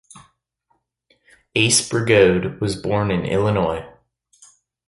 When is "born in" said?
2.75-3.23